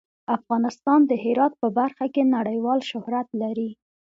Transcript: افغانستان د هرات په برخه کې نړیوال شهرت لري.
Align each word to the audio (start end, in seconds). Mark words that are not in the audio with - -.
افغانستان 0.37 0.99
د 1.05 1.11
هرات 1.23 1.53
په 1.61 1.67
برخه 1.79 2.05
کې 2.13 2.31
نړیوال 2.35 2.79
شهرت 2.89 3.27
لري. 3.41 3.69